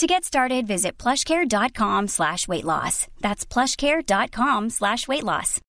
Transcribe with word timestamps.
To 0.00 0.06
get 0.06 0.24
started, 0.24 0.66
visit 0.66 0.96
plushcare.com 0.96 2.08
slash 2.08 2.48
weight 2.48 2.64
loss. 2.64 3.06
That's 3.20 3.44
plushcare.com 3.44 4.70
slash 4.70 5.06
weight 5.06 5.24
loss. 5.24 5.60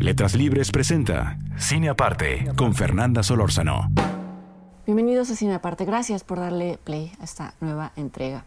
Letras 0.00 0.34
Libres 0.34 0.72
presenta 0.72 1.38
Cine 1.56 1.88
Aparte 1.88 2.50
con 2.56 2.74
Fernanda 2.74 3.22
Solórzano. 3.22 3.88
Bienvenidos 4.84 5.30
a 5.30 5.36
Cine 5.36 5.54
Aparte. 5.54 5.84
Gracias 5.84 6.24
por 6.24 6.40
darle 6.40 6.76
play 6.82 7.12
a 7.20 7.24
esta 7.24 7.54
nueva 7.60 7.92
entrega. 7.94 8.44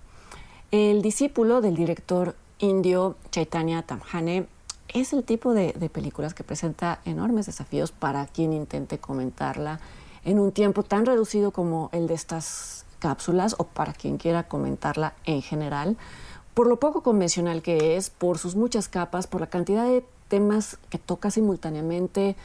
El 0.71 1.01
discípulo 1.01 1.61
del 1.61 1.75
director 1.75 2.35
indio 2.59 3.15
Chaitanya 3.31 3.83
Tamhane 3.83 4.47
es 4.89 5.13
el 5.13 5.23
tipo 5.23 5.53
de, 5.53 5.71
de 5.71 5.89
películas 5.89 6.33
que 6.33 6.43
presenta 6.43 6.99
enormes 7.05 7.45
desafíos 7.45 7.93
para 7.93 8.25
quien 8.25 8.51
intente 8.51 8.97
comentarla 8.97 9.79
en 10.25 10.39
un 10.39 10.51
tiempo 10.51 10.83
tan 10.83 11.05
reducido 11.05 11.51
como 11.51 11.89
el 11.93 12.07
de 12.07 12.15
estas 12.15 12.83
cápsulas 13.03 13.55
o 13.57 13.65
para 13.65 13.91
quien 13.91 14.17
quiera 14.17 14.47
comentarla 14.47 15.13
en 15.25 15.41
general, 15.41 15.97
por 16.53 16.67
lo 16.67 16.79
poco 16.79 17.03
convencional 17.03 17.61
que 17.61 17.97
es, 17.97 18.09
por 18.09 18.37
sus 18.37 18.55
muchas 18.55 18.87
capas, 18.87 19.27
por 19.27 19.41
la 19.41 19.47
cantidad 19.47 19.83
de 19.83 20.05
temas 20.29 20.77
que 20.89 20.99
toca 20.99 21.29
simultáneamente, 21.31 22.37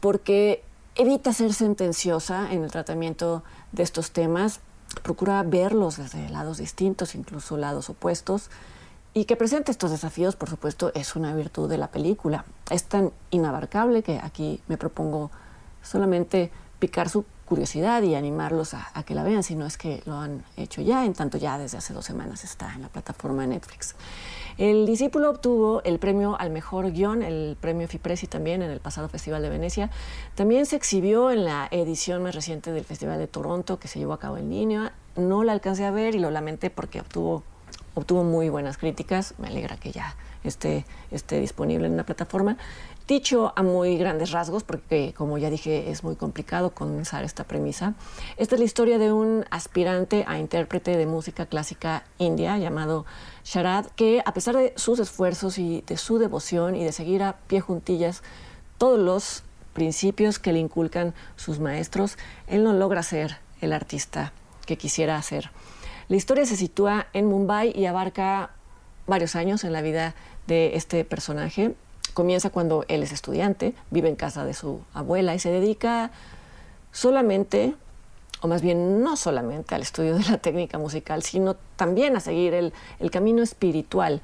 porque 0.00 0.64
evita 0.96 1.32
ser 1.32 1.52
sentenciosa 1.54 2.52
en 2.52 2.64
el 2.64 2.72
tratamiento 2.72 3.44
de 3.70 3.84
estos 3.84 4.10
temas, 4.10 4.58
procura 5.04 5.44
verlos 5.44 5.96
desde 5.96 6.28
lados 6.28 6.58
distintos, 6.58 7.14
incluso 7.14 7.56
lados 7.56 7.88
opuestos, 7.88 8.50
y 9.14 9.26
que 9.26 9.36
presente 9.36 9.70
estos 9.70 9.92
desafíos, 9.92 10.34
por 10.34 10.50
supuesto, 10.50 10.90
es 10.94 11.14
una 11.14 11.34
virtud 11.36 11.68
de 11.68 11.78
la 11.78 11.88
película. 11.92 12.44
Es 12.68 12.84
tan 12.84 13.12
inabarcable 13.30 14.02
que 14.02 14.18
aquí 14.20 14.60
me 14.66 14.76
propongo 14.76 15.30
solamente 15.82 16.50
picar 16.80 17.08
su 17.08 17.24
curiosidad 17.50 18.00
y 18.02 18.14
animarlos 18.14 18.74
a, 18.74 19.02
que 19.04 19.12
la 19.12 19.24
vean, 19.24 19.42
si 19.42 19.56
no 19.56 19.66
es 19.66 19.76
que 19.76 20.04
lo 20.06 20.14
han 20.14 20.44
hecho 20.56 20.82
ya, 20.82 21.04
en 21.04 21.14
tanto 21.14 21.36
ya 21.36 21.58
desde 21.58 21.78
hace 21.78 21.92
dos 21.92 22.04
semanas 22.04 22.44
está 22.44 22.72
en 22.76 22.82
la 22.82 22.88
plataforma 22.88 23.44
Netflix. 23.44 23.96
El 24.56 24.86
discípulo 24.86 25.28
obtuvo 25.30 25.82
el 25.82 25.98
premio 25.98 26.38
al 26.38 26.50
mejor 26.50 26.92
guion, 26.92 27.24
el 27.24 27.56
premio 27.60 27.88
Fipresi 27.88 28.28
también 28.28 28.62
en 28.62 28.70
el 28.70 28.78
pasado 28.78 29.08
Festival 29.08 29.42
de 29.42 29.48
Venecia. 29.48 29.90
También 30.36 30.64
se 30.64 30.76
exhibió 30.76 31.32
en 31.32 31.44
la 31.44 31.66
edición 31.72 32.22
más 32.22 32.36
reciente 32.36 32.70
del 32.70 32.84
Festival 32.84 33.18
de 33.18 33.26
Toronto 33.26 33.80
que 33.80 33.88
se 33.88 33.98
llevó 33.98 34.12
a 34.12 34.20
cabo 34.20 34.36
en 34.36 34.48
línea. 34.48 34.92
No 35.16 35.42
la 35.42 35.50
alcancé 35.50 35.84
a 35.84 35.90
ver 35.90 36.14
y 36.14 36.20
lo 36.20 36.30
lamenté 36.30 36.70
porque 36.70 37.00
obtuvo, 37.00 37.42
obtuvo 37.96 38.22
muy 38.22 38.48
buenas 38.48 38.78
críticas. 38.78 39.34
Me 39.38 39.48
alegra 39.48 39.76
que 39.76 39.90
ya 39.90 40.14
esté, 40.44 40.86
esté 41.10 41.40
disponible 41.40 41.88
en 41.88 41.94
una 41.94 42.04
plataforma. 42.04 42.56
Dicho 43.10 43.52
a 43.56 43.64
muy 43.64 43.98
grandes 43.98 44.30
rasgos, 44.30 44.62
porque 44.62 45.14
como 45.16 45.36
ya 45.36 45.50
dije 45.50 45.90
es 45.90 46.04
muy 46.04 46.14
complicado 46.14 46.70
comenzar 46.70 47.24
esta 47.24 47.42
premisa, 47.42 47.94
esta 48.36 48.54
es 48.54 48.60
la 48.60 48.64
historia 48.64 48.98
de 48.98 49.12
un 49.12 49.44
aspirante 49.50 50.24
a 50.28 50.38
intérprete 50.38 50.96
de 50.96 51.06
música 51.06 51.46
clásica 51.46 52.04
india 52.18 52.56
llamado 52.56 53.06
Sharad, 53.42 53.86
que 53.96 54.22
a 54.24 54.32
pesar 54.32 54.56
de 54.56 54.72
sus 54.76 55.00
esfuerzos 55.00 55.58
y 55.58 55.82
de 55.88 55.96
su 55.96 56.18
devoción 56.18 56.76
y 56.76 56.84
de 56.84 56.92
seguir 56.92 57.24
a 57.24 57.38
pie 57.48 57.60
juntillas 57.60 58.22
todos 58.78 59.00
los 59.00 59.42
principios 59.72 60.38
que 60.38 60.52
le 60.52 60.60
inculcan 60.60 61.12
sus 61.34 61.58
maestros, 61.58 62.16
él 62.46 62.62
no 62.62 62.72
logra 62.74 63.02
ser 63.02 63.38
el 63.60 63.72
artista 63.72 64.32
que 64.66 64.78
quisiera 64.78 65.20
ser. 65.22 65.50
La 66.06 66.14
historia 66.14 66.46
se 66.46 66.54
sitúa 66.54 67.08
en 67.12 67.26
Mumbai 67.26 67.72
y 67.76 67.86
abarca 67.86 68.50
varios 69.08 69.34
años 69.34 69.64
en 69.64 69.72
la 69.72 69.82
vida 69.82 70.14
de 70.46 70.76
este 70.76 71.04
personaje 71.04 71.74
comienza 72.12 72.50
cuando 72.50 72.84
él 72.88 73.02
es 73.02 73.12
estudiante, 73.12 73.74
vive 73.90 74.08
en 74.08 74.16
casa 74.16 74.44
de 74.44 74.54
su 74.54 74.80
abuela 74.94 75.34
y 75.34 75.38
se 75.38 75.50
dedica 75.50 76.10
solamente, 76.92 77.74
o 78.40 78.48
más 78.48 78.62
bien 78.62 79.02
no 79.02 79.16
solamente 79.16 79.74
al 79.74 79.82
estudio 79.82 80.16
de 80.16 80.24
la 80.24 80.38
técnica 80.38 80.78
musical, 80.78 81.22
sino 81.22 81.56
también 81.76 82.16
a 82.16 82.20
seguir 82.20 82.54
el, 82.54 82.72
camino 83.10 83.42
espiritual 83.42 84.20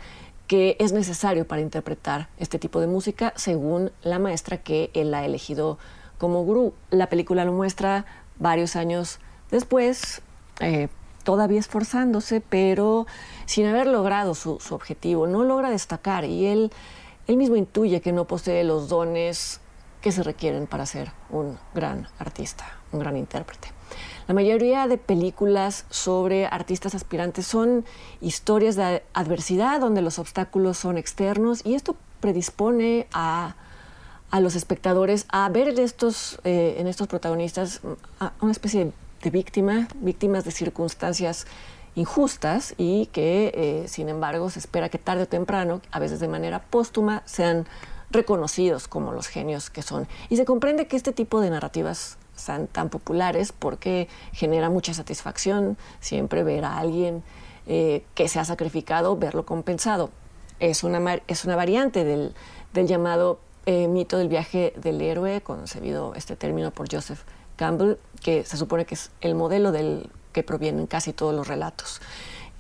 que 0.47 0.77
es 0.79 0.93
necesario 0.93 1.47
para 1.47 1.61
interpretar 1.61 2.29
este 2.39 2.59
tipo 2.59 2.81
de 2.81 2.87
música 2.87 3.33
según 3.37 3.91
la 4.03 4.21
maestra 4.21 4.59
que 4.59 4.91
él 4.95 5.13
ha 5.15 5.25
elegido 5.25 5.79
como 6.19 6.45
gurú. 6.45 6.73
La 6.91 7.09
película 7.09 7.45
lo 7.45 7.53
muestra 7.53 8.07
varios 8.39 8.77
años 8.77 9.19
después, 9.51 10.23
eh, 10.61 10.89
todavía 11.25 11.59
esforzándose, 11.59 12.41
pero 12.41 13.09
sin 13.47 13.67
haber 13.67 13.89
logrado 13.89 14.37
su, 14.37 14.61
su, 14.61 14.77
objetivo. 14.77 15.27
No 15.27 15.43
logra 15.43 15.71
destacar 15.71 16.25
y 16.25 16.47
él 16.47 16.71
él 17.27 17.37
mismo 17.37 17.57
intuye 17.57 18.01
que 18.01 18.13
no 18.13 18.27
posee 18.27 18.65
los 18.65 18.89
dones 18.89 19.61
que 20.01 20.13
se 20.13 20.23
requieren 20.23 20.67
para 20.67 20.87
ser 20.87 21.11
un 21.31 21.59
gran 21.75 22.09
artista, 22.19 22.65
un 22.93 23.01
gran 23.01 23.17
intérprete. 23.17 23.69
La 24.29 24.35
mayoría 24.35 24.89
de 24.89 24.99
películas 24.99 25.85
sobre 25.91 26.47
artistas 26.47 26.95
aspirantes 26.95 27.47
son 27.47 27.85
historias 28.21 28.77
de 28.77 29.03
adversidad 29.15 29.81
donde 29.81 30.03
los 30.03 30.19
obstáculos 30.19 30.79
son 30.79 30.99
externos 30.99 31.65
y 31.65 31.75
esto 31.75 31.97
predispone 32.21 33.07
a, 33.13 33.57
los 34.41 34.55
espectadores 34.55 35.25
a 35.31 35.49
ver 35.49 35.69
en 35.69 35.79
estos, 35.79 36.41
eh, 36.45 36.77
en 36.79 36.89
estos 36.89 37.07
protagonistas 37.07 37.81
una 38.41 38.53
especie 38.53 38.93
de 39.23 39.31
víctima, 39.31 39.89
víctimas 40.01 40.45
de 40.45 40.51
circunstancias 40.51 41.47
injustas 41.97 42.75
y 42.77 43.07
que, 43.07 43.53
eh, 43.55 43.89
sin 43.89 44.09
embargo, 44.09 44.49
se 44.51 44.61
espera 44.61 44.89
que 44.89 44.99
tarde 44.99 45.25
o 45.25 45.27
temprano, 45.27 45.81
a 45.91 45.99
veces 45.99 46.21
de 46.21 46.29
manera 46.29 46.63
póstuma, 46.63 47.23
sean 47.25 47.67
reconocidos 48.11 48.87
como 48.87 49.13
los 49.13 49.27
genios 49.27 49.71
que 49.71 49.83
son. 49.83 50.07
Y 50.29 50.37
se 50.37 50.45
comprende 50.45 50.87
que 50.87 50.97
este 50.97 51.13
tipo 51.13 51.41
de 51.41 51.51
narrativas 51.51 52.19
sean 52.37 52.67
tan 52.67 52.91
populares 52.91 53.53
porque 53.53 54.09
genera 54.33 54.71
mucha 54.71 54.95
satisfacción 54.95 55.77
siempre 56.01 56.45
ver 56.45 56.65
a 56.65 56.79
alguien 56.79 57.25
eh, 57.67 58.05
que 58.15 58.29
se 58.29 58.39
ha 58.39 58.45
sacrificado, 58.45 59.17
verlo 59.17 59.45
compensado. 59.45 60.11
Es 60.61 60.85
una, 60.85 61.21
es 61.27 61.45
una 61.45 61.57
variante 61.57 62.05
del, 62.05 62.35
del 62.73 62.87
llamado 62.87 63.41
eh, 63.65 63.89
mito 63.89 64.19
del 64.19 64.29
viaje 64.29 64.73
del 64.77 65.01
héroe, 65.01 65.41
concebido 65.41 66.15
este 66.15 66.37
término 66.37 66.71
por 66.71 66.93
Joseph 66.93 67.23
Campbell, 67.57 67.97
que 68.23 68.45
se 68.45 68.57
supone 68.57 68.85
que 68.85 68.95
es 68.95 69.11
el 69.23 69.35
modelo 69.35 69.73
del 69.73 70.11
que 70.37 70.43
provienen 70.43 70.87
casi 70.87 71.15
todos 71.15 71.35
los 71.35 71.49
relatos. 71.49 72.03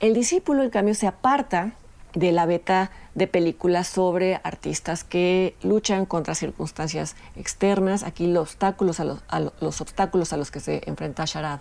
El 0.00 0.14
discípulo, 0.14 0.62
en 0.62 0.70
cambio, 0.70 0.94
se 0.94 1.06
aparta 1.06 1.74
de 2.14 2.32
la 2.32 2.46
beta 2.46 2.90
de 3.14 3.26
películas 3.26 3.86
sobre 3.86 4.40
artistas 4.44 5.04
que 5.04 5.54
luchan 5.62 6.06
contra 6.06 6.34
circunstancias 6.34 7.16
externas. 7.36 8.02
Aquí 8.02 8.28
los 8.28 8.48
obstáculos 8.48 8.98
a 8.98 9.04
los, 9.04 9.80
obstáculos 9.82 10.32
a 10.32 10.38
los 10.38 10.50
que 10.50 10.60
se 10.60 10.80
enfrenta 10.86 11.26
Sharad 11.26 11.60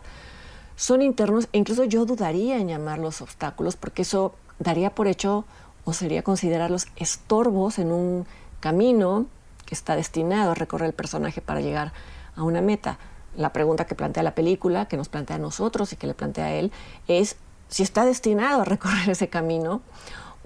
son 0.77 1.01
internos 1.01 1.49
e 1.51 1.57
incluso 1.57 1.83
yo 1.83 2.05
dudaría 2.05 2.59
en 2.59 2.69
llamarlos 2.69 3.21
obstáculos 3.21 3.75
porque 3.75 4.03
eso 4.03 4.35
daría 4.57 4.95
por 4.95 5.07
hecho 5.07 5.43
o 5.83 5.91
sería 5.91 6.23
considerarlos 6.23 6.87
estorbos 6.95 7.77
en 7.77 7.91
un 7.91 8.25
camino 8.61 9.25
que 9.65 9.75
está 9.75 9.97
destinado 9.97 10.51
a 10.51 10.55
recorrer 10.55 10.87
el 10.87 10.93
personaje 10.93 11.41
para 11.41 11.59
llegar 11.59 11.91
a 12.37 12.43
una 12.43 12.61
meta 12.61 12.99
la 13.37 13.53
pregunta 13.53 13.85
que 13.85 13.95
plantea 13.95 14.23
la 14.23 14.35
película, 14.35 14.87
que 14.87 14.97
nos 14.97 15.09
plantea 15.09 15.37
a 15.37 15.39
nosotros 15.39 15.93
y 15.93 15.95
que 15.95 16.07
le 16.07 16.13
plantea 16.13 16.45
a 16.45 16.53
él, 16.53 16.71
es 17.07 17.37
si 17.67 17.83
está 17.83 18.05
destinado 18.05 18.61
a 18.61 18.65
recorrer 18.65 19.09
ese 19.09 19.29
camino 19.29 19.81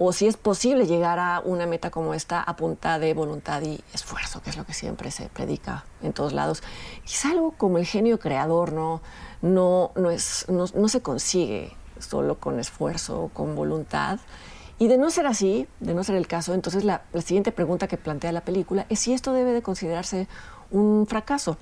o 0.02 0.14
si 0.14 0.26
es 0.26 0.38
posible 0.38 0.86
llegar 0.86 1.18
a 1.18 1.42
una 1.44 1.66
meta 1.66 1.90
como 1.90 2.14
esta 2.14 2.40
a 2.40 2.56
punta 2.56 2.98
de 2.98 3.12
voluntad 3.12 3.60
y 3.60 3.80
esfuerzo, 3.92 4.40
que 4.42 4.48
es 4.48 4.56
lo 4.56 4.64
que 4.64 4.72
siempre 4.72 5.10
se 5.10 5.28
predica 5.28 5.84
en 6.02 6.14
todos 6.14 6.32
lados. 6.32 6.62
es 7.04 7.24
algo 7.26 7.52
como 7.52 7.76
el 7.76 7.84
genio 7.84 8.18
creador 8.18 8.72
no, 8.72 9.02
no, 9.42 9.92
no, 9.96 10.10
es, 10.10 10.46
no, 10.48 10.88
se 10.88 11.02
consigue 11.02 11.76
solo 11.98 12.40
con 12.40 12.58
esfuerzo 12.58 13.30
con 13.34 13.54
voluntad. 13.54 14.20
Y 14.78 14.88
de 14.88 14.96
no 14.96 15.10
ser 15.10 15.26
así, 15.26 15.68
de 15.80 15.92
no 15.92 16.02
ser 16.02 16.16
el 16.16 16.26
caso, 16.26 16.54
entonces 16.54 16.82
la, 16.82 17.02
la 17.12 17.20
siguiente 17.20 17.52
pregunta 17.52 17.86
que 17.86 17.98
plantea 17.98 18.32
la 18.32 18.40
película 18.40 18.86
es 18.88 19.00
si 19.00 19.12
esto 19.12 19.34
debe 19.34 19.52
de 19.52 19.60
considerarse 19.60 20.26
un 20.70 21.06
fracaso. 21.06 21.58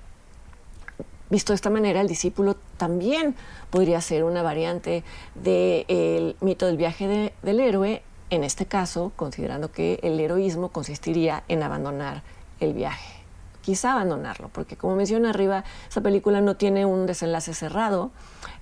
Visto 1.31 1.53
de 1.53 1.57
esta 1.57 1.71
manera, 1.71 2.01
el 2.01 2.09
discípulo 2.09 2.57
también 2.77 3.35
podría 3.71 4.01
ser 4.01 4.25
una 4.25 4.43
variante 4.43 5.05
del 5.35 6.37
mito 6.41 6.67
del 6.67 6.77
viaje 6.79 7.33
del 7.43 7.61
héroe, 7.61 8.03
en 8.31 8.45
este 8.45 8.67
caso, 8.67 9.13
considerando 9.15 9.71
que 9.71 10.01
el 10.03 10.19
heroísmo 10.21 10.71
consistiría 10.71 11.45
en 11.49 11.63
abandonar 11.63 12.23
el 12.61 12.73
viaje. 12.73 13.15
Quizá 13.61 13.93
abandonarlo, 13.93 14.49
porque 14.49 14.77
como 14.77 14.97
menciona 14.97 15.31
arriba, 15.31 15.65
esa 15.89 16.01
película 16.01 16.41
no 16.41 16.57
tiene 16.57 16.87
un 16.87 17.07
desenlace 17.07 17.53
cerrado, 17.53 18.11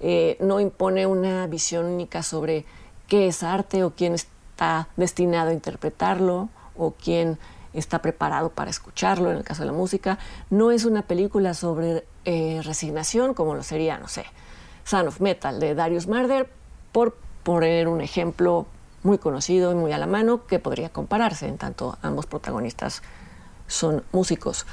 eh, 0.00 0.36
no 0.40 0.58
impone 0.58 1.06
una 1.06 1.46
visión 1.46 1.86
única 1.86 2.24
sobre 2.24 2.64
qué 3.06 3.28
es 3.28 3.44
arte 3.44 3.84
o 3.84 3.90
quién 3.90 4.14
está 4.14 4.88
destinado 4.96 5.50
a 5.50 5.52
interpretarlo 5.52 6.48
o 6.76 6.92
quién 6.92 7.38
está 7.78 8.00
preparado 8.00 8.50
para 8.50 8.70
escucharlo 8.70 9.30
en 9.30 9.38
el 9.38 9.44
caso 9.44 9.62
de 9.62 9.66
la 9.66 9.72
música. 9.72 10.18
No 10.50 10.70
es 10.70 10.84
una 10.84 11.02
película 11.02 11.54
sobre 11.54 12.04
eh, 12.24 12.60
resignación 12.64 13.34
como 13.34 13.54
lo 13.54 13.62
sería, 13.62 13.98
no 13.98 14.08
sé, 14.08 14.24
Son 14.84 15.08
of 15.08 15.20
Metal 15.20 15.58
de 15.60 15.74
Darius 15.74 16.06
Marder, 16.06 16.48
por 16.92 17.16
poner 17.42 17.88
un 17.88 18.00
ejemplo 18.00 18.66
muy 19.02 19.18
conocido 19.18 19.72
y 19.72 19.74
muy 19.74 19.92
a 19.92 19.98
la 19.98 20.06
mano 20.06 20.46
que 20.46 20.58
podría 20.58 20.88
compararse, 20.88 21.46
en 21.46 21.58
tanto 21.58 21.96
ambos 22.02 22.26
protagonistas 22.26 23.02
son 23.66 24.02
músicos. 24.12 24.66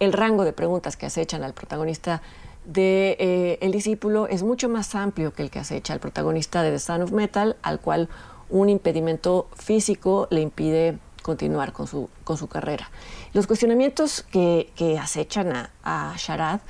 El 0.00 0.12
rango 0.12 0.44
de 0.44 0.52
preguntas 0.52 0.96
que 0.96 1.06
acechan 1.06 1.44
al 1.44 1.54
protagonista 1.54 2.22
de 2.64 3.16
eh, 3.20 3.58
El 3.60 3.72
discípulo 3.72 4.26
es 4.26 4.42
mucho 4.42 4.68
más 4.68 4.94
amplio 4.94 5.32
que 5.32 5.42
el 5.42 5.50
que 5.50 5.58
acecha 5.58 5.92
al 5.92 6.00
protagonista 6.00 6.62
de 6.62 6.70
The 6.72 6.78
Son 6.78 7.02
of 7.02 7.12
Metal, 7.12 7.56
al 7.62 7.80
cual 7.80 8.08
un 8.48 8.68
impedimento 8.68 9.48
físico 9.54 10.28
le 10.30 10.40
impide 10.40 10.98
continuar 11.24 11.72
con 11.72 11.86
su, 11.86 12.10
con 12.22 12.36
su 12.36 12.48
carrera. 12.48 12.90
Los 13.32 13.46
cuestionamientos 13.46 14.22
que, 14.30 14.98
acechan 15.00 15.56
a, 15.56 15.70
a, 15.82 16.14
Sharad 16.18 16.60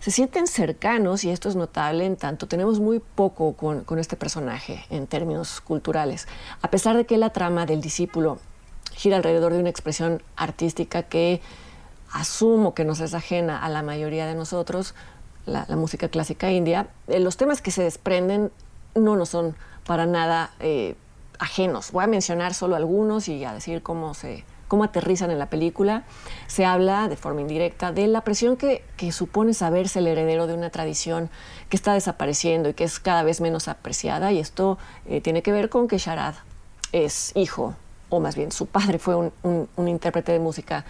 se 0.00 0.10
sienten 0.10 0.46
cercanos 0.46 1.24
y 1.24 1.30
esto 1.30 1.50
es 1.50 1.56
notable 1.56 2.06
en 2.06 2.16
tanto 2.16 2.48
tenemos 2.48 2.80
muy 2.80 3.00
poco 3.00 3.52
con, 3.52 3.84
con 3.84 3.98
este 3.98 4.16
personaje 4.16 4.86
en 4.88 5.06
términos 5.06 5.60
culturales, 5.60 6.26
a 6.62 6.70
pesar 6.70 6.96
de 6.96 7.04
que 7.04 7.18
la 7.18 7.30
trama 7.30 7.66
del 7.66 7.82
discípulo 7.82 8.38
gira 8.94 9.18
alrededor 9.18 9.52
de 9.52 9.58
una 9.60 9.68
expresión 9.68 10.22
artística 10.36 11.02
que 11.02 11.42
asumo 12.10 12.74
que 12.74 12.86
nos 12.86 13.00
es 13.00 13.12
ajena 13.12 13.62
a 13.62 13.68
la 13.68 13.82
mayoría 13.82 14.26
de 14.26 14.34
nosotros, 14.34 14.94
la, 15.44 15.66
música 15.76 16.08
clásica 16.08 16.50
india, 16.50 16.88
eh, 17.08 17.20
los 17.20 17.36
temas 17.36 17.60
que 17.60 17.70
se 17.70 17.82
desprenden 17.82 18.50
no 18.94 19.16
nos 19.16 19.28
son 19.28 19.54
para 19.84 20.06
nada 20.06 20.54
eh, 20.60 20.94
ajenos. 21.42 21.92
Voy 21.92 22.04
a 22.04 22.06
mencionar 22.06 22.54
solo 22.54 22.76
algunos 22.76 23.28
y 23.28 23.44
a 23.44 23.52
decir 23.52 23.82
cómo 23.82 24.14
se 24.14 24.44
cómo 24.72 24.84
aterrizan 24.84 25.30
en 25.30 25.38
la 25.38 25.50
película. 25.50 26.04
Se 26.46 26.64
habla 26.64 27.08
de 27.08 27.16
forma 27.16 27.42
indirecta 27.42 27.92
de 27.92 28.06
la 28.06 28.22
presión 28.22 28.56
que, 28.56 28.82
supone 29.12 29.52
saberse 29.52 29.98
el 29.98 30.06
heredero 30.06 30.46
de 30.46 30.54
una 30.54 30.70
tradición 30.70 31.28
que 31.68 31.76
está 31.76 31.92
desapareciendo 31.92 32.70
y 32.70 32.72
que 32.72 32.84
es 32.84 32.98
cada 32.98 33.22
vez 33.22 33.42
menos 33.42 33.68
apreciada. 33.68 34.32
Y 34.32 34.38
esto 34.38 34.78
eh, 35.04 35.20
tiene 35.20 35.42
que 35.42 35.52
ver 35.52 35.68
con 35.68 35.88
que 35.88 35.98
Sharad 35.98 36.36
es 36.92 37.32
hijo, 37.34 37.74
o 38.08 38.18
más 38.18 38.34
bien 38.34 38.50
su 38.50 38.64
padre 38.64 38.98
fue 38.98 39.14
un, 39.14 39.68
intérprete 39.76 40.32
de 40.32 40.38
música 40.38 40.86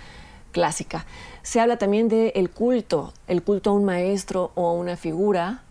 clásica. 0.52 1.04
Se 1.42 1.58
habla 1.58 1.76
también 1.76 2.08
del 2.08 2.50
culto, 2.50 3.12
el 3.26 3.42
culto 3.42 3.70
a 3.70 3.72
un 3.72 3.84
maestro 3.84 4.52
o 4.54 4.68
a 4.68 4.74
una 4.74 4.96
figura 4.96 5.62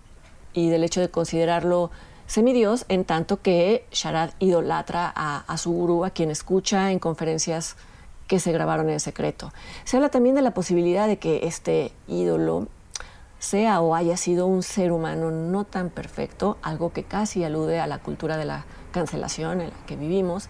y 0.52 0.70
del 0.70 0.84
hecho 0.84 1.00
de 1.00 1.10
considerarlo 1.10 1.92
semidios, 2.32 2.86
en 2.88 3.04
tanto 3.04 3.42
que 3.42 3.86
Sharad 3.92 4.30
idolatra 4.40 5.12
a, 5.14 5.58
su 5.58 5.74
gurú, 5.74 6.06
a 6.06 6.12
quien 6.12 6.32
escucha 6.32 6.94
en 6.94 7.00
conferencias 7.00 7.76
que 8.28 8.40
se 8.40 8.54
grabaron 8.54 8.90
en 8.90 9.02
secreto. 9.02 9.52
Se 9.84 9.98
habla 9.98 10.08
también 10.08 10.36
de 10.36 10.42
la 10.42 10.54
posibilidad 10.54 11.08
de 11.08 11.20
que 11.20 11.46
este 11.46 11.92
ídolo 12.08 12.70
sea 13.40 13.82
o 13.82 13.96
haya 13.96 14.16
sido 14.16 14.48
un 14.48 14.64
ser 14.64 14.94
humano 14.94 15.30
no 15.30 15.66
tan 15.66 15.90
perfecto, 15.90 16.58
algo 16.62 16.94
que 16.94 17.04
casi 17.04 17.44
alude 17.44 17.82
a 17.82 17.88
la 17.88 17.98
cultura 17.98 18.38
de 18.38 18.46
la 18.46 18.64
cancelación 18.94 19.60
en 19.60 19.72
la 19.72 19.86
que 19.86 19.98
vivimos. 19.98 20.48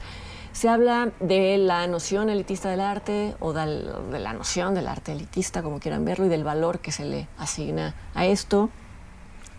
Se 0.52 0.70
habla 0.70 1.12
de 1.20 1.58
la 1.58 1.88
noción 1.88 2.30
elitista 2.30 2.70
del 2.70 2.82
arte 2.82 3.34
o 3.40 3.54
de 3.54 4.20
la 4.20 4.34
noción 4.34 4.76
del 4.76 4.88
arte 4.88 5.14
elitista, 5.14 5.64
como 5.64 5.80
quieran 5.80 6.06
verlo, 6.06 6.28
y 6.28 6.30
del 6.30 6.44
valor 6.44 6.78
que 6.78 6.92
se 6.92 7.06
le 7.06 7.28
asigna 7.40 7.96
a 8.14 8.28
esto. 8.28 8.70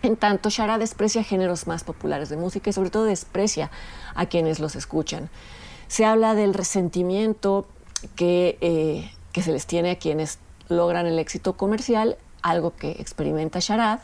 En 0.03 0.17
tanto, 0.17 0.49
Shara 0.49 0.77
desprecia 0.77 1.23
géneros 1.23 1.65
más 1.65 1.85
populares 1.85 2.27
de 2.27 2.35
música 2.35 2.69
y 2.69 2.73
sobre 2.73 2.89
todo 2.89 3.05
desprecia 3.05 3.71
a 4.15 4.25
quienes 4.25 4.59
los 4.59 4.75
escuchan. 4.75 5.29
Se 5.87 6.03
habla 6.03 6.35
del 6.35 6.53
resentimiento 6.53 7.65
que, 8.17 8.57
eh, 8.59 9.09
que 9.31 9.41
se 9.41 9.53
les 9.53 9.65
tiene 9.65 9.91
a 9.91 9.95
quienes 9.95 10.39
logran 10.67 11.05
el 11.05 11.19
éxito 11.19 11.55
comercial, 11.55 12.17
algo 12.41 12.75
que 12.75 12.91
experimenta 12.91 13.59
Sharad, 13.59 13.99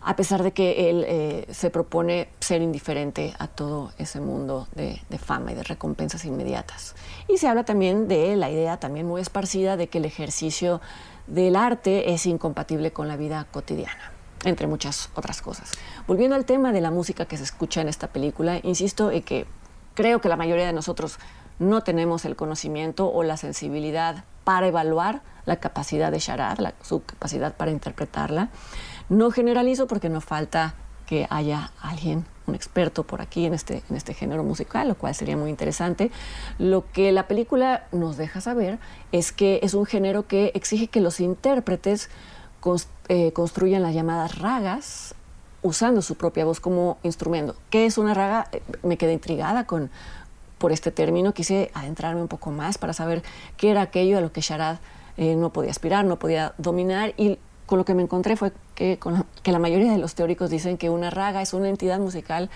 a 0.00 0.14
pesar 0.14 0.44
de 0.44 0.52
que 0.52 0.90
él 0.90 1.04
eh, 1.08 1.46
se 1.50 1.70
propone 1.70 2.28
ser 2.38 2.62
indiferente 2.62 3.34
a 3.40 3.48
todo 3.48 3.90
ese 3.98 4.20
mundo 4.20 4.68
de, 4.76 5.02
de, 5.10 5.18
fama 5.18 5.50
y 5.50 5.54
de 5.56 5.64
recompensas 5.64 6.24
inmediatas. 6.24 6.94
Y 7.26 7.38
se 7.38 7.48
habla 7.48 7.64
también 7.64 8.06
de 8.06 8.36
la 8.36 8.48
idea 8.48 8.78
también 8.78 9.08
muy 9.08 9.22
esparcida 9.22 9.76
de 9.76 9.88
que 9.88 9.98
el 9.98 10.04
ejercicio 10.04 10.80
del 11.26 11.56
arte 11.56 12.12
es 12.12 12.26
incompatible 12.26 12.92
con 12.92 13.08
la 13.08 13.16
vida 13.16 13.48
cotidiana 13.50 14.15
entre 14.44 14.66
muchas 14.66 15.10
otras 15.14 15.42
cosas. 15.42 15.72
Volviendo 16.06 16.36
al 16.36 16.44
tema 16.44 16.72
de 16.72 16.80
la 16.80 16.90
música 16.90 17.26
que 17.26 17.36
se 17.36 17.44
escucha 17.44 17.80
en 17.80 17.88
esta 17.88 18.08
película, 18.08 18.60
insisto 18.62 19.10
en 19.10 19.22
que 19.22 19.46
creo 19.94 20.20
que 20.20 20.28
la 20.28 20.36
mayoría 20.36 20.66
de 20.66 20.72
nosotros 20.72 21.18
no 21.58 21.82
tenemos 21.82 22.24
el 22.24 22.36
conocimiento 22.36 23.10
o 23.10 23.22
la 23.22 23.36
sensibilidad 23.36 24.24
para 24.44 24.68
evaluar 24.68 25.22
la 25.46 25.56
capacidad 25.56 26.12
de 26.12 26.18
Sharad, 26.18 26.58
su 26.82 27.02
capacidad 27.04 27.56
para 27.56 27.70
interpretarla. 27.70 28.50
No 29.08 29.30
generalizo 29.30 29.86
porque 29.86 30.08
no 30.08 30.20
falta 30.20 30.74
que 31.06 31.26
haya 31.30 31.72
alguien, 31.80 32.26
un 32.46 32.54
experto 32.54 33.04
por 33.04 33.22
aquí 33.22 33.46
en 33.46 33.54
este, 33.54 33.82
en 33.88 33.96
este 33.96 34.12
género 34.12 34.42
musical, 34.42 34.88
lo 34.88 34.96
cual 34.96 35.14
sería 35.14 35.36
muy 35.36 35.50
interesante. 35.50 36.10
Lo 36.58 36.90
que 36.92 37.12
la 37.12 37.28
película 37.28 37.86
nos 37.92 38.16
deja 38.16 38.40
saber 38.40 38.78
es 39.12 39.32
que 39.32 39.60
es 39.62 39.74
un 39.74 39.86
género 39.86 40.26
que 40.26 40.52
exige 40.54 40.88
que 40.88 41.00
los 41.00 41.20
intérpretes 41.20 42.10
eh, 43.08 43.32
construyen 43.32 43.82
las 43.82 43.94
llamadas 43.94 44.38
ragas 44.38 45.14
usando 45.62 46.02
su 46.02 46.16
propia 46.16 46.44
voz 46.44 46.60
como 46.60 46.98
instrumento. 47.02 47.56
¿Qué 47.70 47.86
es 47.86 47.98
una 47.98 48.14
raga? 48.14 48.48
Eh, 48.52 48.62
me 48.82 48.96
quedé 48.96 49.12
intrigada 49.12 49.66
con, 49.66 49.90
por 50.58 50.72
este 50.72 50.90
término, 50.90 51.32
quise 51.34 51.70
adentrarme 51.74 52.20
un 52.22 52.28
poco 52.28 52.50
más 52.50 52.78
para 52.78 52.92
saber 52.92 53.22
qué 53.56 53.70
era 53.70 53.82
aquello 53.82 54.18
a 54.18 54.20
lo 54.20 54.32
que 54.32 54.40
Sharad 54.40 54.78
eh, 55.16 55.36
no 55.36 55.52
podía 55.52 55.70
aspirar, 55.70 56.04
no 56.04 56.18
podía 56.18 56.54
dominar 56.58 57.14
y 57.16 57.38
con 57.66 57.78
lo 57.78 57.84
que 57.84 57.94
me 57.94 58.02
encontré 58.02 58.36
fue 58.36 58.52
que, 58.74 58.98
que 59.42 59.52
la 59.52 59.58
mayoría 59.58 59.90
de 59.90 59.98
los 59.98 60.14
teóricos 60.14 60.50
dicen 60.50 60.78
que 60.78 60.88
una 60.88 61.10
raga 61.10 61.42
es 61.42 61.52
una 61.52 61.68
entidad 61.68 61.98
musical 61.98 62.48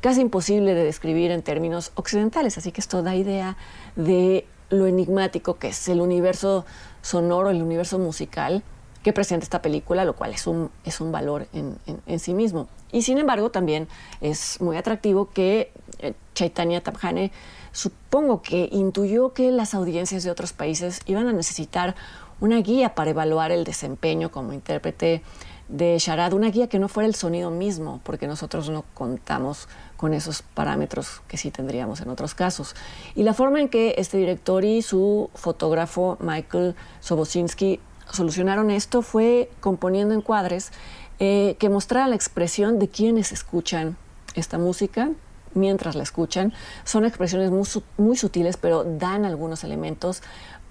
casi 0.00 0.20
imposible 0.20 0.74
de 0.74 0.84
describir 0.84 1.30
en 1.30 1.42
términos 1.42 1.92
occidentales, 1.94 2.58
así 2.58 2.70
que 2.70 2.80
esto 2.80 3.02
da 3.02 3.14
idea 3.14 3.56
de 3.96 4.46
lo 4.70 4.86
enigmático 4.86 5.58
que 5.58 5.68
es 5.68 5.88
el 5.88 6.00
universo 6.00 6.64
sonoro, 7.02 7.50
el 7.50 7.62
universo 7.62 7.98
musical 7.98 8.62
que 9.02 9.12
presenta 9.12 9.44
esta 9.44 9.62
película, 9.62 10.04
lo 10.04 10.14
cual 10.14 10.32
es 10.32 10.46
un, 10.46 10.70
es 10.84 11.00
un 11.00 11.12
valor 11.12 11.46
en, 11.52 11.76
en, 12.06 12.18
sí 12.20 12.34
mismo. 12.34 12.68
Y 12.92 13.02
sin 13.02 13.18
embargo, 13.18 13.50
también 13.50 13.88
es 14.20 14.60
muy 14.60 14.76
atractivo 14.76 15.30
que 15.30 15.72
eh, 15.98 16.14
Chaitanya 16.34 16.82
Tabhane 16.82 17.32
supongo 17.72 18.42
que 18.42 18.68
intuyó 18.70 19.32
que 19.32 19.50
las 19.50 19.74
audiencias 19.74 20.24
de 20.24 20.30
otros 20.30 20.52
países 20.52 21.00
iban 21.06 21.26
a 21.26 21.32
necesitar 21.32 21.94
una 22.40 22.58
guía 22.58 22.94
para 22.94 23.10
evaluar 23.10 23.50
el 23.50 23.64
desempeño 23.64 24.30
como 24.30 24.52
intérprete 24.52 25.22
de 25.68 25.98
Sharad, 25.98 26.34
una 26.34 26.50
guía 26.50 26.68
que 26.68 26.78
no 26.78 26.88
fuera 26.88 27.06
el 27.06 27.14
sonido 27.14 27.50
mismo, 27.50 28.00
porque 28.04 28.26
nosotros 28.26 28.68
no 28.68 28.84
contamos 28.94 29.68
con 29.96 30.12
esos 30.12 30.42
parámetros 30.42 31.22
que 31.28 31.36
sí 31.36 31.50
tendríamos 31.50 32.00
en 32.00 32.10
otros 32.10 32.34
casos. 32.34 32.74
Y 33.14 33.22
la 33.22 33.32
forma 33.32 33.60
en 33.60 33.68
que 33.68 33.94
este 33.96 34.18
director 34.18 34.64
y 34.64 34.82
su 34.82 35.30
fotógrafo 35.34 36.18
Michael 36.20 36.74
Sobosinski 37.00 37.80
solucionaron 38.12 38.70
esto 38.70 39.02
fue 39.02 39.50
componiendo 39.60 40.14
encuadres 40.14 40.70
eh, 41.18 41.56
que 41.58 41.68
mostraran 41.68 42.10
la 42.10 42.16
expresión 42.16 42.78
de 42.78 42.88
quienes 42.88 43.32
escuchan 43.32 43.96
esta 44.34 44.58
música 44.58 45.10
mientras 45.54 45.94
la 45.94 46.02
escuchan. 46.02 46.52
Son 46.84 47.04
expresiones 47.04 47.50
muy, 47.98 48.16
sutiles, 48.16 48.56
pero 48.56 48.84
dan 48.84 49.24
algunos 49.24 49.64
elementos 49.64 50.22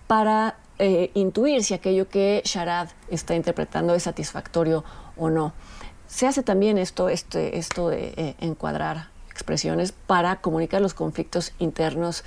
para 0.08 0.58
eh, 0.80 1.12
intuir 1.14 1.64
si 1.64 1.74
aquello 1.74 2.10
que 2.10 2.42
Sharad 2.46 2.90
está 3.10 3.36
interpretando 3.36 3.94
es 3.94 4.04
satisfactorio 4.04 4.84
o 5.18 5.30
no. 5.30 5.54
Se 6.08 6.28
hace 6.28 6.44
también 6.44 6.78
esto, 6.78 7.10
este, 7.10 7.58
esto 7.58 7.90
de 7.90 8.14
eh, 8.18 8.36
encuadrar 8.40 9.10
expresiones 9.30 9.92
para 9.92 10.42
comunicar 10.42 10.82
los 10.82 10.94
conflictos 10.94 11.54
internos 11.60 12.24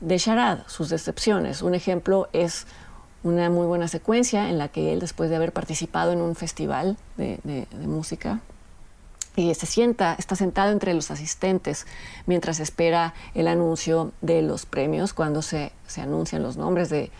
de 0.00 0.18
Sharad, 0.18 0.60
sus 0.66 0.88
decepciones. 0.90 1.62
Un 1.62 1.74
ejemplo 1.74 2.28
es 2.32 2.66
una 3.24 3.50
muy 3.50 3.66
buena 3.66 3.88
secuencia 3.88 4.50
en 4.50 4.58
la 4.58 4.68
que 4.68 4.92
él, 4.92 5.00
después 5.00 5.30
de 5.30 5.36
haber 5.36 5.52
participado 5.52 6.12
en 6.12 6.20
un 6.20 6.36
festival 6.36 6.96
de, 7.16 7.66
música, 7.86 8.40
y 9.34 9.52
se 9.54 9.66
sienta, 9.66 10.14
está 10.16 10.36
sentado 10.36 10.70
entre 10.70 10.94
los 10.94 11.10
asistentes 11.10 11.86
mientras 12.26 12.60
espera 12.60 13.14
el 13.34 13.48
anuncio 13.48 14.12
de 14.20 14.42
los 14.42 14.66
premios. 14.66 15.12
Cuando 15.12 15.42
se, 15.42 15.72
se 15.88 16.02
anuncian 16.02 16.42
los 16.42 16.56
nombres 16.56 16.88
de, 16.90 17.10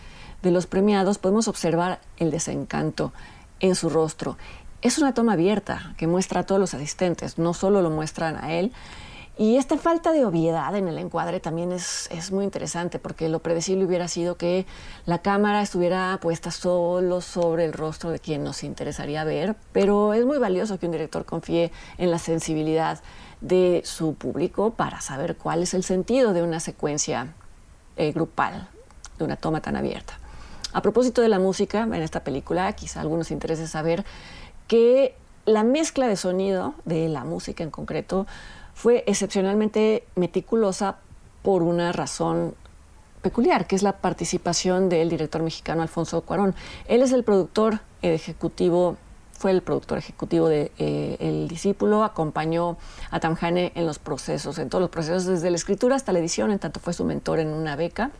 de, 0.41 0.51
los 0.51 0.67
premiados, 0.67 1.17
podemos 1.17 1.49
observar 1.49 1.99
el 2.17 2.31
desencanto 2.31 3.11
en 3.59 3.75
su 3.75 3.89
rostro. 3.89 4.37
Es 4.81 4.99
una 4.99 5.13
toma 5.13 5.33
abierta 5.33 5.93
que 5.97 6.07
muestra 6.07 6.41
a 6.41 6.45
todos 6.45 6.61
los 6.61 6.73
asistentes, 6.73 7.37
no 7.37 7.53
solo 7.53 7.81
lo 7.81 7.89
muestran 7.89 8.37
a 8.37 8.53
él, 8.53 8.71
y 9.37 9.57
esta 9.57 9.77
falta 9.77 10.11
de 10.11 10.25
obviedad 10.25 10.75
en 10.75 10.87
el 10.87 10.97
encuadre 10.97 11.39
también 11.39 11.71
es, 11.71 12.07
es, 12.11 12.31
muy 12.31 12.45
interesante 12.45 12.99
porque 12.99 13.27
lo 13.27 13.39
predecible 13.39 13.85
hubiera 13.85 14.07
sido 14.07 14.37
que 14.37 14.65
la 15.05 15.19
cámara 15.19 15.61
estuviera 15.61 16.17
puesta 16.21 16.51
solo 16.51 17.21
sobre 17.21 17.65
el 17.65 17.73
rostro 17.73 18.11
de 18.11 18.19
quien 18.19 18.43
nos 18.43 18.63
interesaría 18.63 19.23
ver, 19.23 19.55
pero 19.71 20.13
es 20.13 20.25
muy 20.25 20.37
valioso 20.37 20.79
que 20.79 20.85
un 20.85 20.93
director 20.93 21.25
confíe 21.25 21.71
en 21.97 22.11
la 22.11 22.19
sensibilidad 22.19 23.01
de 23.41 23.81
su 23.85 24.15
público 24.15 24.71
para 24.71 25.01
saber 25.01 25.35
cuál 25.35 25.63
es 25.63 25.73
el 25.73 25.83
sentido 25.83 26.33
de 26.33 26.41
una 26.41 26.59
secuencia 26.59 27.33
eh, 27.97 28.11
grupal. 28.11 28.67
de 29.17 29.23
una 29.23 29.37
toma 29.37 29.61
tan 29.61 29.77
abierta. 29.77 30.19
A 30.73 30.81
propósito 30.81 31.21
de 31.21 31.29
la 31.29 31.39
música, 31.39 31.83
en 31.83 31.93
esta 31.93 32.25
película 32.25 32.73
quizá 32.73 32.99
algunos 32.99 33.31
interese 33.31 33.65
saber 33.65 34.03
que 34.67 35.15
la 35.45 35.63
mezcla 35.63 36.07
de 36.07 36.17
sonido 36.17 36.73
de 36.83 37.07
la 37.07 37.23
música 37.23 37.63
en 37.63 37.71
concreto 37.71 38.27
fue 38.75 39.03
excepcionalmente 39.07 40.05
meticulosa 40.15 40.97
por 41.41 41.63
una 41.63 41.91
razón 41.91 42.53
peculiar, 43.23 43.65
que 43.65 43.75
es 43.75 43.81
la 43.81 43.93
participación 43.93 44.89
del 44.89 45.09
director 45.09 45.41
mexicano 45.41 45.81
Alfonso 45.81 46.21
Cuarón. 46.21 46.53
Él 46.87 47.01
es 47.01 47.11
el 47.11 47.23
productor 47.23 47.79
ejecutivo, 48.03 48.97
fue 49.31 49.49
el 49.49 49.63
productor 49.63 49.97
ejecutivo 49.97 50.47
de 50.47 50.71
eh, 50.77 51.17
El 51.19 51.47
Discípulo, 51.47 52.03
acompañó 52.03 52.77
a 53.09 53.19
Tamjane 53.19 53.71
en 53.73 53.87
los 53.87 53.97
procesos, 53.97 54.59
en 54.59 54.69
todos 54.69 54.81
los 54.81 54.91
procesos, 54.91 55.25
desde 55.25 55.49
la 55.49 55.55
escritura 55.55 55.95
hasta 55.95 56.11
la 56.11 56.19
edición, 56.19 56.51
en 56.51 56.59
tanto 56.59 56.79
fue 56.79 56.93
su 56.93 57.03
mentor 57.03 57.39
en 57.39 57.47
una 57.47 57.75
beca. 57.75 58.11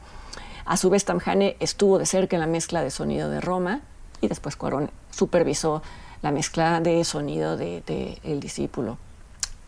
A 0.65 0.77
su 0.77 0.89
vez, 0.89 1.05
Tamjane 1.05 1.57
estuvo 1.59 1.99
de 1.99 2.07
cerca 2.07 2.35
en 2.35 2.39
la 2.39 2.47
mezcla 2.47 2.81
de 2.81 2.89
sonido 2.89 3.29
de 3.29 3.41
Roma 3.41 3.81
y 4.21 4.27
después 4.27 4.55
Cuarón 4.55 4.89
supervisó 5.11 5.83
la 6.23 6.31
mezcla 6.31 6.79
de 6.79 7.03
sonido 7.03 7.57
de, 7.57 8.19
El 8.23 8.39
Discípulo. 8.39 8.97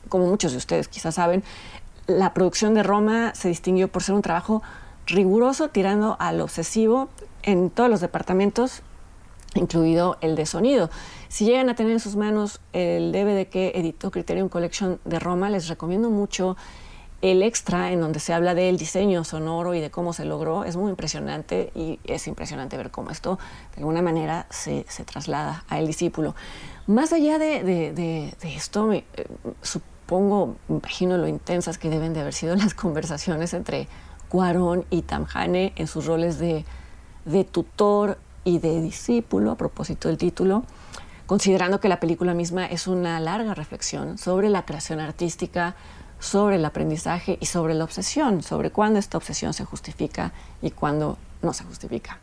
Como 0.08 0.28
muchos 0.28 0.52
de 0.52 0.58
ustedes 0.58 0.88
quizás 0.88 1.16
saben, 1.16 1.44
la 2.08 2.34
producción 2.34 2.74
de 2.74 2.84
Roma 2.84 3.34
se 3.36 3.50
distinguió 3.50 3.90
por 3.90 4.04
ser 4.04 4.16
un 4.16 4.22
trabajo 4.22 4.64
riguroso, 5.06 5.70
tirando 5.70 6.18
al 6.20 6.42
obsesivo 6.42 7.10
en 7.44 7.70
todos 7.70 7.90
los 7.90 8.02
departamentos, 8.02 8.82
incluido 9.56 10.18
el 10.22 10.36
de 10.36 10.46
sonido. 10.46 10.90
Si 11.30 11.46
llegan 11.46 11.70
a 11.70 11.76
tener 11.76 11.94
en 11.94 12.00
sus 12.00 12.16
manos 12.16 12.60
el 12.74 13.12
DVD 13.12 13.48
que 13.48 13.72
editó 13.76 14.12
Criterion 14.12 14.50
Collection 14.50 15.00
de 15.06 15.20
Roma, 15.20 15.50
les 15.50 15.68
recomiendo 15.68 16.10
mucho 16.10 16.56
el 17.22 17.42
extra 17.42 17.92
en 17.92 18.00
donde 18.00 18.20
se 18.20 18.34
habla 18.34 18.54
del 18.54 18.78
diseño 18.78 19.24
sonoro 19.24 19.74
y 19.74 19.82
de 19.82 19.90
cómo 19.90 20.14
se 20.14 20.24
logró 20.24 20.66
es 20.66 20.76
muy 20.76 20.92
impresionante 20.92 21.72
y 21.74 22.00
es 22.04 22.28
impresionante 22.28 22.78
ver 22.78 22.92
cómo 22.92 23.10
esto 23.10 23.40
de 23.76 23.82
alguna 23.82 24.04
manera 24.04 24.46
se, 24.52 24.86
traslada 25.06 25.64
a 25.68 25.80
el 25.80 25.88
discípulo. 25.88 26.36
Más 26.86 27.14
allá 27.14 27.40
de, 27.40 28.36
esto, 28.44 28.94
eh, 28.94 29.04
supongo, 30.08 30.56
imagino 30.70 31.18
lo 31.18 31.28
intensas 31.28 31.78
que 31.78 31.90
deben 31.90 32.14
de 32.14 32.22
haber 32.22 32.34
sido 32.34 32.56
las 32.64 32.74
conversaciones 32.74 33.54
entre 33.54 33.90
Cuarón 34.30 34.86
y 34.90 35.02
Tamjane 35.02 35.74
en 35.76 35.88
sus 35.88 36.06
roles 36.06 36.40
de, 36.40 36.64
de 37.26 37.44
tutor 37.44 38.18
y 38.46 38.60
de 38.60 38.80
discípulo, 38.82 39.52
a 39.52 39.58
propósito 39.58 40.08
del 40.08 40.18
título, 40.18 40.64
considerando 41.26 41.82
que 41.82 41.90
la 41.90 42.00
película 42.00 42.34
misma 42.34 42.66
es 42.66 42.88
una 42.88 43.20
larga 43.20 43.54
reflexión 43.54 44.18
sobre 44.18 44.50
la 44.50 44.64
creación 44.64 45.02
artística, 45.02 45.76
sobre 46.20 46.56
el 46.56 46.64
aprendizaje 46.64 47.38
y 47.42 47.48
sobre 47.48 47.74
la 47.74 47.84
obsesión, 47.84 48.44
sobre 48.44 48.72
cuándo 48.72 49.00
esta 49.00 49.18
obsesión 49.18 49.54
se 49.54 49.66
justifica 49.66 50.32
y 50.62 50.72
cuándo 50.72 51.18
no 51.42 51.52
se 51.52 51.66
justifica. 51.66 52.20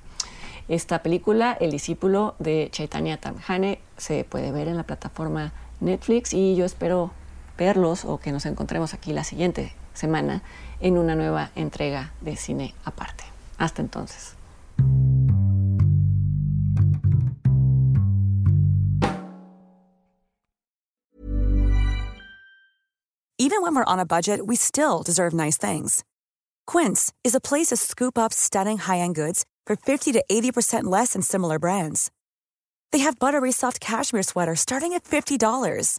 Esta 0.69 1.03
película, 1.03 1.53
El 1.61 1.71
discípulo 1.71 2.35
de 2.39 2.71
Chaitanya 2.73 3.19
Tamhane, 3.19 3.79
se 3.99 4.25
puede 4.25 4.53
ver 4.53 4.69
en 4.69 4.79
la 4.79 4.85
plataforma 4.85 5.53
Netflix 5.81 6.33
y 6.33 6.57
yo 6.57 6.65
espero 6.65 7.11
verlos 7.57 8.05
o 8.05 8.19
que 8.19 8.33
nos 8.33 8.47
encontremos 8.47 8.95
aquí 8.95 9.13
la 9.13 9.25
siguiente 9.25 9.73
semana 9.93 10.43
en 10.81 10.99
una 10.99 11.15
nueva 11.15 11.51
entrega 11.55 12.13
de 12.21 12.37
cine 12.37 12.75
aparte. 12.85 13.25
Hasta 13.59 13.83
entonces. 13.83 14.37
Even 23.37 23.61
when 23.63 23.75
we're 23.75 23.85
on 23.85 24.01
a 24.01 24.07
budget, 24.07 24.47
we 24.47 24.57
still 24.57 25.03
deserve 25.03 25.35
nice 25.35 25.59
things. 25.59 26.03
Quince 26.67 27.13
is 27.25 27.35
a 27.35 27.41
place 27.41 27.67
to 27.69 27.77
scoop 27.77 28.17
up 28.17 28.33
stunning 28.33 28.79
high-end 28.79 29.15
goods 29.15 29.45
for 29.67 29.77
50 29.77 30.13
to 30.13 30.25
80% 30.31 30.85
less 30.85 31.13
than 31.13 31.21
similar 31.21 31.59
brands. 31.59 32.11
They 32.91 33.01
have 33.01 33.19
buttery 33.19 33.53
soft 33.53 33.81
cashmere 33.81 34.23
sweaters 34.23 34.61
starting 34.61 34.95
at 34.95 35.05
$50, 35.05 35.99